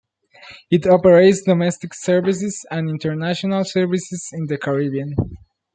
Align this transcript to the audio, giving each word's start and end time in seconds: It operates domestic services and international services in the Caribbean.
It 0.71 0.87
operates 0.87 1.43
domestic 1.43 1.93
services 1.93 2.65
and 2.71 2.89
international 2.89 3.63
services 3.65 4.29
in 4.33 4.47
the 4.47 4.57
Caribbean. 4.57 5.15